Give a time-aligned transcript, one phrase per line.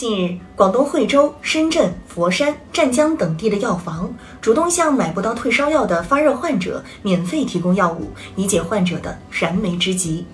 [0.00, 10.24] 近日，广东惠州、深圳、佛山、湛江等地的药房主动向买不到退烧药的发热患者免费提供药物，以解患者的燃眉之急。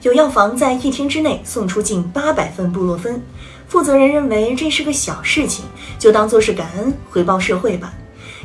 [0.00, 3.22] 有药房在一天之内送出近八百份布洛芬，
[3.68, 5.64] 负责人认为这是个小事情，
[6.00, 7.94] 就当做是感恩回报社会吧。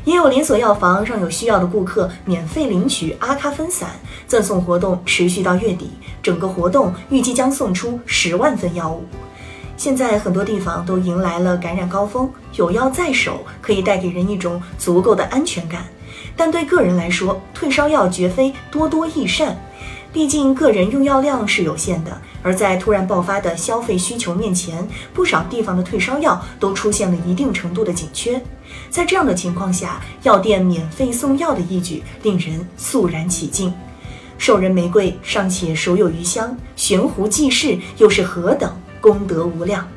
[0.05, 3.89] 也有连锁药房让有需要的顾客免费领取阿卡芬散，
[4.27, 5.89] 赠送活动持续到月底，
[6.21, 9.03] 整个活动预计将送出十万份药物。
[9.77, 15.85] 现在很多地方都迎来了感染高峰，有药在手可以带给人一种足够的安全感。
[16.35, 19.55] 但对个人来说，退烧药绝非多多益善，
[20.11, 22.19] 毕竟个人用药量是有限的。
[22.41, 28.41] 而在突然爆发的消费需求面前，不少地方的退烧药都出现了一定程度的紧缺。
[28.89, 33.71] 在这样的情况下，药店免费送药的义举令人肃然起敬。
[34.39, 38.75] 授人玫瑰尚且手有余香，悬壶济世又是何等？
[39.01, 39.87] 功德无量。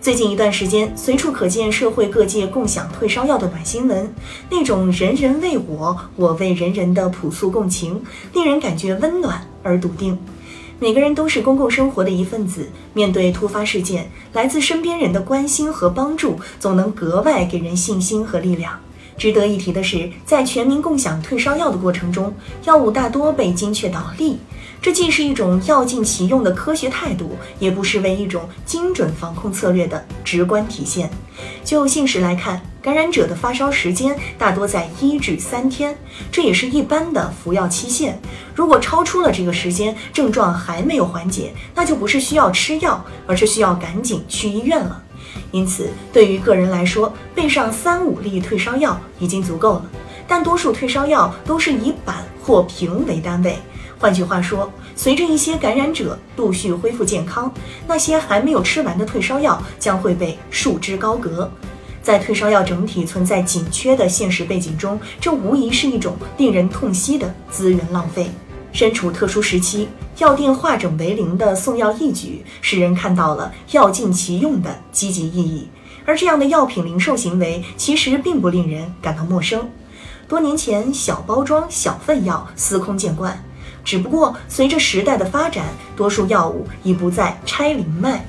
[0.00, 4.12] 最近一段时间，随处可见社会各界共享退烧药的暖新闻，
[4.50, 8.02] 那种人人为我，我为人人的朴素共情，
[8.32, 10.18] 令人感觉温暖而笃定。
[10.80, 18.80] 每个人都是公共生活的一份子，面对突发事件，来自身边人的关心和帮助，总能格外给人信心和力量。
[19.16, 24.38] 值得一提的是，在全民共享退烧药的过程中，药物大多被精确导粒。
[24.80, 31.08] 这既是一种药尽其用的科学态度，也不失为一种精准防控策略的直观体现。
[31.64, 35.96] 就现实来看，感染者的发烧时间大多在一至三天，
[36.32, 38.20] 这也是一般的服药期限。
[38.56, 45.00] 如果超出了这个时间，症状还没有缓解，那就不是需要吃药，而是需要赶紧去医院了。
[45.50, 49.84] 因此，对于个人来说，备上三五粒退烧药已经足够了。
[50.26, 53.56] 但多数退烧药都是以板或瓶为单位。
[53.98, 57.52] 换句话说，随着一些感染者陆续恢复健康，
[57.86, 61.50] 那些还没有吃完的退烧药将会被束之高阁。
[62.02, 68.28] 在退烧药整体存在紧缺的现实背景中，这无疑是一种令人痛惜的资源浪费。
[68.72, 69.86] 身处特殊时期，
[70.18, 75.68] 药店化整为零的送药一举，使人看到了药尽其用的积极意义。
[76.04, 79.70] 而这样的药品零售行为，其实并不令人感到陌生。
[80.28, 83.42] 多年前，小包装、小份药司空见惯。
[83.84, 88.24] 只不过，随着时代的发展，多数药物已不再拆零卖。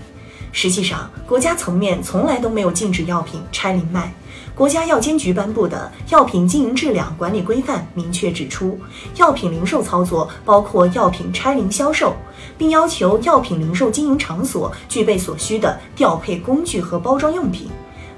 [0.53, 4.14] 实际上，国家层面从来都没有禁止药品拆零卖。
[4.56, 8.80] 国家药监局颁布的《药品经营质量管理规范》明确指出，
[9.18, 12.16] 药品零售操作包括药品拆零销售，
[12.56, 17.68] 并要求药品零售经营场所具备所需的调配工具和包装用品。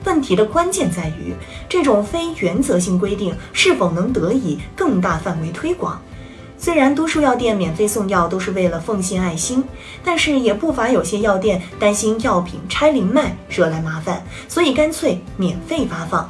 [0.04, 1.34] 问题的关键在于，
[1.70, 6.00] 这种非原则性规定是否能得以更大范围推广。
[6.66, 9.64] 虽然多数药店免费送药都是为了奉献爱心，
[10.04, 16.28] 但是也不乏有些药店担心药品拆零卖惹来麻烦，所以干脆免费发放。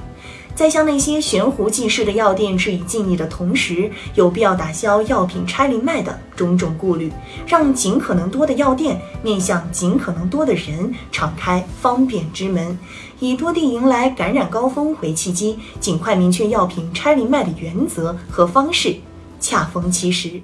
[0.53, 7.09] 在向那些悬壶济世的药店致以敬意的同时，有必要打消药品拆零卖的种种顾虑，
[7.47, 12.78] 让尽可能多的药店面向尽可能多的人敞开方便之门，
[13.19, 18.97] 以多地迎来感染高峰为契机，尽快明确药品拆零卖的原则和方式。
[19.40, 20.41] 恰逢其时。